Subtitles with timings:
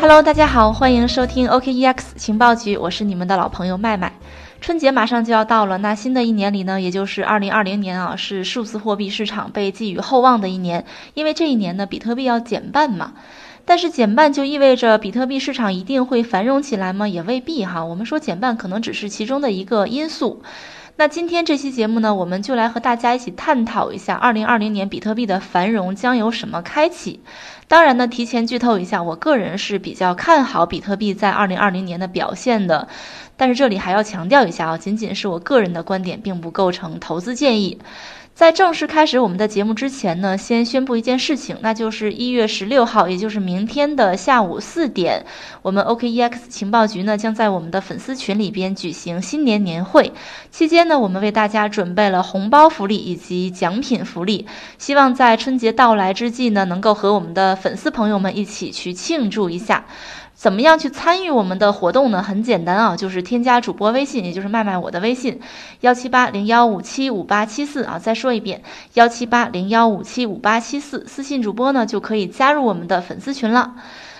[0.00, 4.14] Hello，大家好，欢迎收听 OKEX 情报局，我是你们的老朋友麦麦。
[4.58, 13.12] 春节马上就要到了，那新的一年里呢，也就是二零二零年啊，是数字货币市场被寄予厚望的一年，因为这一年呢，比特币要减半嘛。
[13.66, 17.06] 但是减半就意味着比特币市场一定会繁荣起来吗？
[17.06, 17.84] 也未必哈。
[17.84, 20.42] 我们说减半可能只是其中的一个因素。
[21.00, 27.20] 那今天这期节目呢，我们就来和大家一起探讨一下二零二零年比特币的繁荣将由什么开启。
[27.68, 32.86] 当然呢，提前剧透一下，我个人是比较看好比特币在二零二零年的表现的。
[33.38, 37.78] 但是这里还要强调一下啊，仅仅是我个人的观点，并不构成投资建议。
[38.32, 45.26] 在正式开始我们的节目之前呢，先宣布一件事情，那就是一月十六号，也就是明天的下午四点，
[45.60, 50.14] 我们 OKEX 情报局呢将在我们的粉丝群里边举行新年年会。
[50.50, 54.46] 期间呢，我们为大家准备了红包福利以及奖品福利，
[54.78, 59.84] 希望在春节到来之际呢，能够和我们的粉丝朋友们一起去庆祝一下。
[60.40, 62.22] 怎么样去参与我们的活动呢？
[62.22, 65.38] 很简单啊，就是添加主播微信，也就是麦麦我的微信，
[65.80, 67.98] 幺七八零幺五七五八七四啊。
[67.98, 68.62] 再说一遍，
[68.94, 73.74] 幺七八零幺五七五八七四，私信主播呢就可以加入我们的粉丝群了。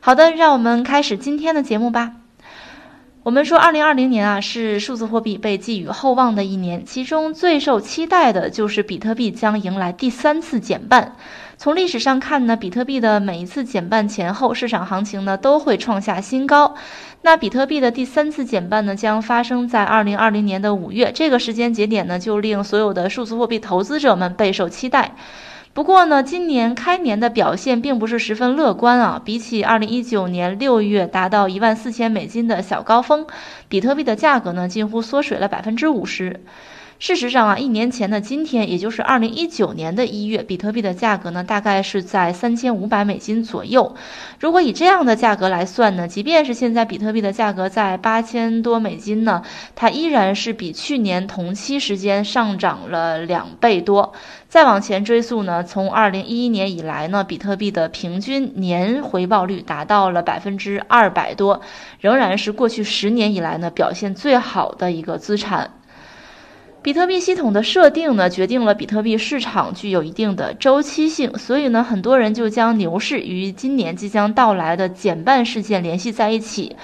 [0.00, 2.12] 好的，让我们开始今天的节目吧。
[3.22, 11.16] 我们说，二零二零年啊是数字货币被寄予厚望的一年，其中最受期待的就是比特币将迎来第三次减半。
[11.62, 16.74] 从历史上看呢，比特币的每一次减半前后，市场行情呢都会创下新高。
[17.20, 25.14] 那比特币的第三次减半呢，将发生在二零二零年的五月，这个时间节点呢，就令所有的数字货币投资者们备受期待。
[25.72, 29.22] 不过呢，今年开年的表现并不是十分乐观啊。
[29.24, 33.24] 比起二零一九年六月达到一万四千美金的小高峰，
[33.68, 36.40] 比特币的价格呢近乎缩水了百分之五十。
[37.02, 43.96] 事实上啊，一年前的今天，也就是二零一九年的一月，比特币的价格呢，大概是在三千五百美金左右。
[44.38, 49.42] 如果以这样的价格来算呢，即便是现在比特币的价格在八千多美金呢，
[49.74, 54.12] 它依然是比去年同期时间上涨了两倍多。
[54.48, 61.60] 再往前追溯呢，从二零一一年以来呢，比特币的平均年回报率达到了百分之二百多，
[61.98, 65.68] 仍然是过去十年以来呢表现最好的一个资产。
[66.82, 76.74] 比特币系统的设定呢，决定了比特币市场具有一定的周期性，所以呢，很多人就将牛市与今年即将到来的减半事件联系在一起。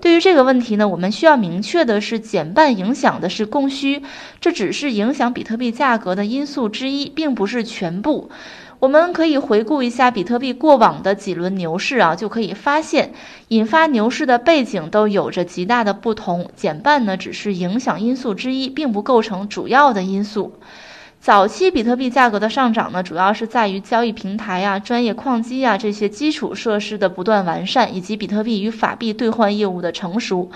[0.00, 4.00] 对于这个问题呢，我们需要明确的是，减半影响的是供需，
[4.40, 8.30] 这只是影响比特币价格的因素之一，并不是全部。
[8.80, 13.12] 我们可以回顾一下比特币过往的几轮牛市啊，就可以发现，
[13.48, 16.48] 引发牛市的背景都有着极大的不同。
[16.54, 20.52] 减半呢，只是影响因素之一，并不构成主要的因素。
[21.20, 30.52] 早期比特币价格的上涨呢，主要是在于交易平台啊、专业矿机啊这些基础设施的不断完善，以及比特币与法币兑换业务的成熟。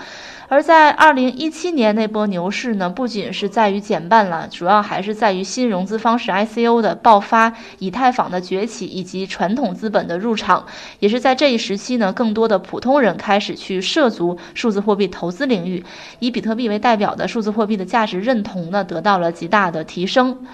[0.53, 10.63] 而在二零一七年那波牛市呢，不仅是在于减半了，主要还是在于新融资方式 ICO 的爆发、以太坊的崛起以及传统资本的入场。
[10.99, 15.83] 也是在这一时期呢，更多的普通人开始去涉足数字货币投资领域，
[16.19, 20.45] 以比特币为代表的数字货币的价值认同呢，得到了极大的提升。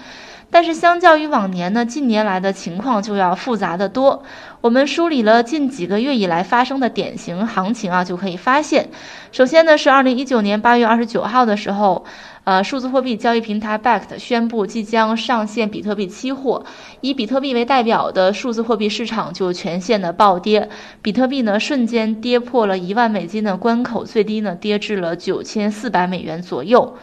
[0.50, 4.22] 但是相较于往年呢，近年来的情况就要复杂的多。
[4.60, 8.90] 我们梳理了近几个月以来发生的典型行情啊，就可以发现，
[9.32, 12.04] 首先呢是二零一九年八月二十九号的时候，
[12.44, 16.64] 呃，数字货币交易平台 Bakkt 宣布即将上线比特币期货，
[17.00, 20.68] 以比特币为代表的数字货币市场就全线的暴跌，
[21.00, 26.96] 比特币呢瞬间跌破了一万美金的关口，最低呢跌至了九千四百美元左右。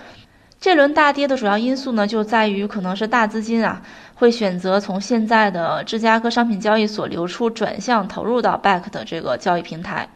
[0.59, 3.81] 这轮大跌的主要因素呢，就在于可能是大资金啊
[4.15, 10.09] 会选择从现在的芝加哥商品交易所流出，转向投入到 Back 的这个交易平台。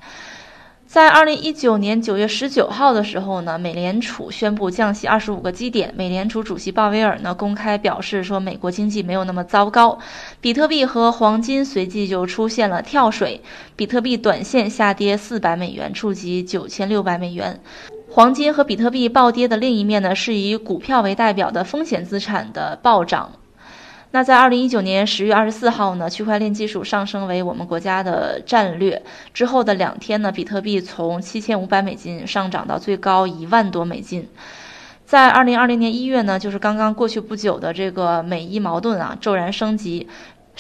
[0.88, 5.94] 在二零一九年九月十九号的时候呢，美联储宣布降息二十五个基点。
[5.96, 9.98] 美联储主席鲍威尔呢公开表示说，美国经济没有那么糟糕。
[10.42, 13.42] 比特币和黄金随即就出现了跳水，
[13.78, 17.62] 比特币短线下跌四百美元，触及九千六百美元。
[18.14, 23.32] 黄金和比特币暴跌的另一面呢，是以股票为代表的风险资产的暴涨。
[24.12, 29.02] 那在二零一九年十月二十四号呢，区块链技术上升为我们国家的战略
[29.34, 34.28] 之后的两天呢，比特币从七千五百美金上涨到最高一万多美金。
[35.06, 40.06] 在二零二零年一月呢，就是刚刚过去不久的这个美伊矛盾啊骤然升级。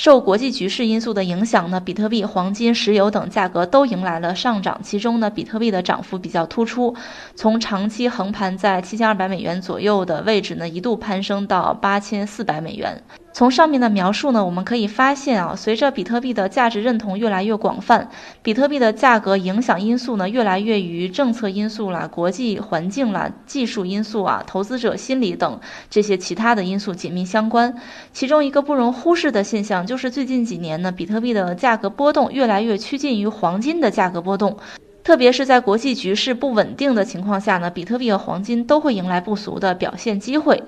[0.03, 4.79] 受国际局势因素的影响呢，比特币、黄金、石油等价格都迎来了上涨。
[4.81, 6.95] 其中呢，比特币的涨幅比较突出，
[7.35, 13.03] 从长期横盘在七千二百美元左右的位置呢，一度攀升到八千四百美元。
[13.33, 18.09] 从上面的描述呢，我们可以发现啊，随着比特币的价值认同越来越广泛，
[18.41, 25.57] 比特币的价格影响因素呢，越来越与政策因素啦、国际环境啦、技术因素啊、投资者心理等
[25.89, 27.73] 这些其他的因素紧密相关。
[28.11, 34.55] 其中一个不容忽视的现象，就是最近几年呢，比特币的价格波动越来越趋近于黄金的价格波动。
[35.03, 40.63] 特别是在国际局势不稳定的情况下呢，比特币和黄金都会迎来不俗的表现机会。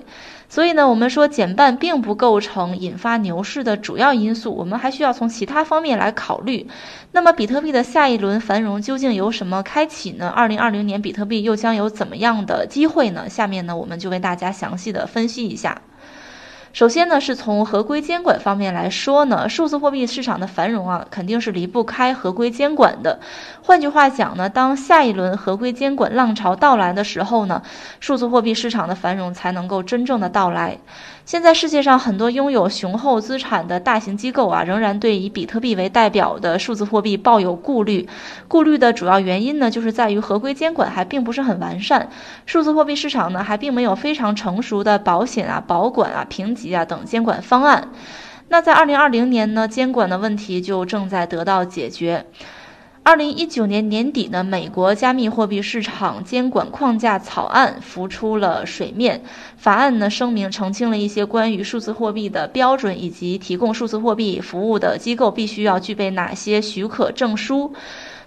[0.50, 6.68] 所以呢，我们说减半并不构成引发牛市的主要因素，我们还需要从其他方面来考虑。
[7.12, 10.28] 那么，比特币的下一轮繁荣究竟由什么开启呢？
[10.28, 13.26] 二零二零年比特币又将有怎么样的机会呢？
[13.26, 15.80] 下面呢，我们就为大家详细的分析一下。
[16.74, 23.20] 首先呢，是从合规监管方面来说呢，数字货币市场的繁荣啊，肯定是离不开合规监管的。
[23.62, 27.62] 换句话讲呢，当下一轮合规监管浪潮到来的时候呢，
[28.00, 30.76] 数字货币市场的繁荣才能够真正的到来。
[31.24, 38.06] 现在世界上很多拥有雄厚资产的大型机构啊，仍然对以比特币为代表的数字货币抱有顾虑。
[38.46, 42.10] 顾虑的主要原因呢，就是在于合规监管还并不是很完善，
[42.44, 47.90] 数字货币市场呢还并没有非常成熟的保险啊、保管啊、评级啊等监管方案。
[48.48, 52.26] 那在二零二零年呢，监管的问题就正在得到解决。
[53.06, 59.22] 二零一九年年底呢，美国加密货币市场监管框架草案浮出了水面。
[59.58, 67.74] 法案呢声明澄清了一些关于数字货币的标准，以及提供数字货币服务的机构必须要具备哪些许可证书。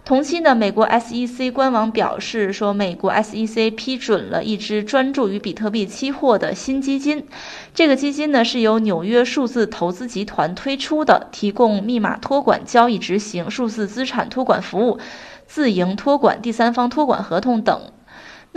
[0.08, 7.28] 同期呢，美国 SEC 官网表示说，美国 SEC 批准了一支专注于比特币期货的新基金。
[7.74, 14.98] 这个基金呢是由纽约数字投资集团推出的，提供密码托管交易、执行数字资产托管服务、
[15.46, 17.78] 自营托管、第三方托管合同等。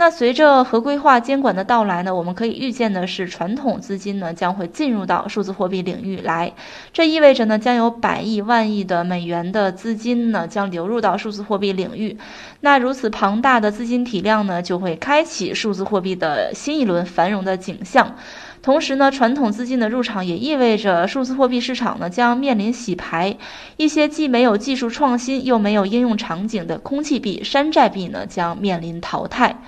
[0.01, 6.51] 那随着合规化监管的到来呢，我们可以预见的是，传统资金呢将会进入到数字货币领域来。
[6.91, 12.17] 这意味着呢，将有百亿、万亿的美元的资金呢将流入到数字货币领域。
[12.61, 18.15] 那如此庞大的资金体量呢，就会开启数字货币的新一轮繁荣的景象。
[18.63, 23.37] 同时呢，传统资金的入场也意味着数字货币市场呢将面临洗牌。
[23.77, 29.61] 一些既没有技术创新又没有应用场景的空气币、山寨币呢将面临淘汰。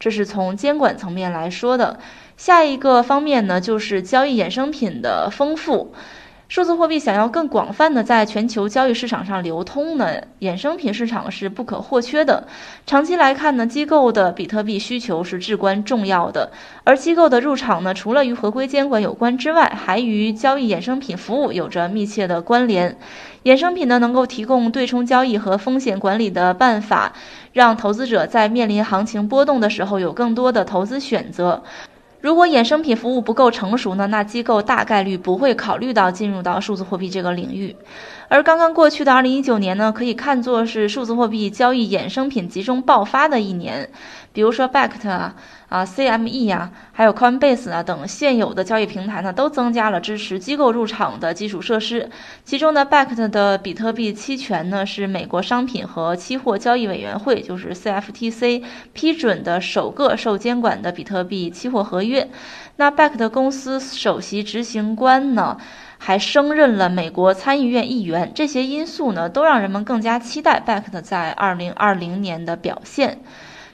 [0.00, 2.00] 这是从监管层面来说的，
[2.36, 5.92] 下一个方面呢，就是交易衍生品的丰富。
[6.50, 12.48] 数字货币想要更广泛的在全球交易市场上流通呢，衍生品市场是不可或缺的。
[12.84, 16.50] 长期来看呢，机构的比特币需求是至关重要的。
[16.82, 22.98] 而机构的入场呢，除了与合规监管有关之外，还与交易衍生品服务有着密切的关联。
[23.44, 27.12] 衍生品呢，能够提供对冲交易和风险管理的办法，
[27.52, 31.62] 让投资者在面临行情波动的时候有更多的投资选择。
[32.20, 37.74] 如果衍生品服务不够成熟呢，那机构大概率不会考虑到进入到数字货币这个领域。
[38.28, 43.90] 而刚刚过去的二零一九年呢，可以看作是数字货币交易衍生品集中爆发的一年。
[44.32, 45.34] 比如说 b a c t 啊、
[45.68, 52.08] 啊 CME 呀，还有 Coinbase 啊等现有的交易平台呢，都增加了支持机构入场的基础设施。
[52.44, 58.62] 其中呢 b a c t 的比特币期权呢，是美国商品和期货交易委员会，就是 CFTC
[58.92, 62.30] 批准的首个受监管的比特币期货合约。
[62.76, 65.56] 那 b a c t 公司首席执行官呢，
[65.98, 68.30] 还升任了美国参议院议员。
[68.32, 73.18] 这些因素呢，都让人们更加期待 b a c t 在二零二零年的表现。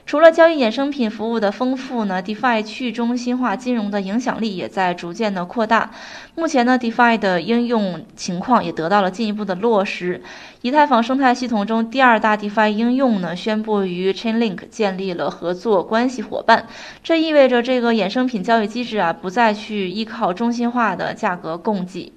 [0.07, 5.91] 除了交易衍生品服务的丰富呢，DeFi 去中心化金融的影响力也在逐渐的扩大。
[6.33, 10.23] 目前呢，DeFi 的应用情况也得到了进一步的落实。
[10.61, 16.67] 以太坊生态系统中第二大 DeFi 应用呢，宣布与 Chainlink 建立了合作关系伙伴。
[17.03, 22.13] 这意味着这个衍生品交易机制啊，不再去依靠中心化的价格供给。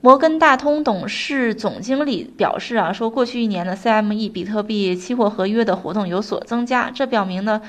[0.00, 7.60] 摩根大通董事总经理表示啊，说过去一年呢，CME 比特币期货合约的活动有所增加，这表明呢，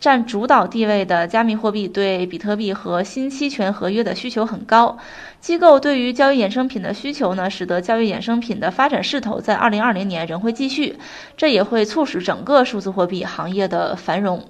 [0.00, 4.96] 占主导地位的加密货币对比特币和新期权合约的需求很高。
[5.40, 10.96] 机构对于交易衍生品的需求呢，使得交易衍生品的发展势头在2020年仍会继续，
[11.36, 14.42] 这也会促使整个数字货币行业的繁荣。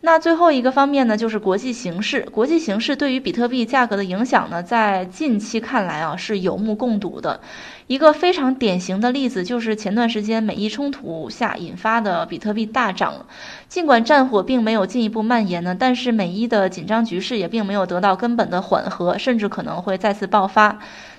[0.00, 2.20] 那最后一个方面呢，就是国际形势。
[2.30, 7.40] 国际形势对于比特币价格的影响呢，在近期看来啊，是有目共睹的。
[7.88, 13.26] 一个非常典型的例子就是前段时间美伊冲突下引发的比特币大涨。
[13.68, 20.78] 尽管战火并没有进一步蔓延呢，但是美伊的紧张局势也并没有得到根本的缓和，甚至可能会再次爆发。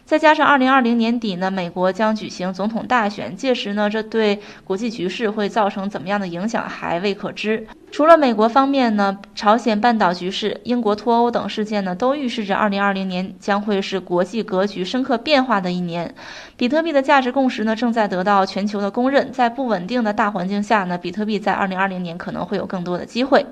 [0.10, 7.68] 再加上二零二零年底呢，美国将举行总统大选，届时呢，这对国际局势会造成怎么样的影响还未可知。
[7.92, 16.12] 除了美国方面呢，朝鲜半岛局势、英国脱欧等事件呢，都预示着二零二零年将会是国际格局深刻变化的一年。
[16.58, 19.32] 比特币的价值共识呢，正在得到全球的公认。
[19.32, 23.46] 在不稳定的大环境下呢，比特币在二零二零年可能会有更多的机会。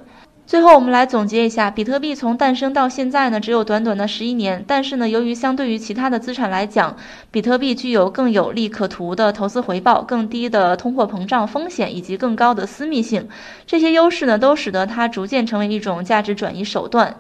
[0.48, 4.64] 最后，我们来总结一下，比特币从诞生到现在呢，只有短短的十一年。
[4.66, 6.96] 但是呢，由于相对于其他的资产来讲，
[7.30, 13.28] 比特币具有更有利可图的投资回报、更低的通货膨胀风险以及更高的私密性，
[13.66, 17.18] 这些优势呢，都使得它逐渐成为一种价值转移手段。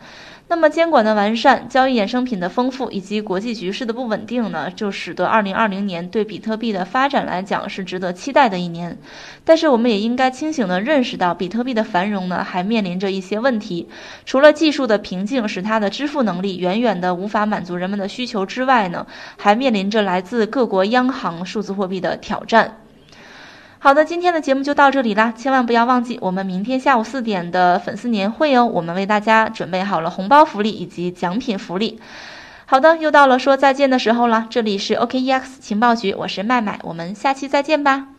[0.49, 8.97] 那么监管的完善、交易衍生品的丰富以及国际局势的不稳定呢，就使得二零二零年对比特币的发展来讲是值得期待的一年。
[9.43, 13.89] 但是我们也应该清醒地认识到，比特币的繁荣呢还面临着一些问题。
[14.25, 19.05] 除了技术的瓶颈使它的支付能力远远的无法满足人们的需求之外呢，
[19.37, 22.86] 还面临着来自各国央行数字货币的挑战。
[23.79, 25.31] 好的，今天的节目就到这里啦！
[25.37, 31.99] 千万不要忘记我们明天下午四点的粉丝年会哦，我们为大家准备好了红包福利以及奖品福利。
[32.65, 38.16] 好的，又到了说再见的时候了，这里是 OKEX 情报局，我是麦麦，我们下期再见吧。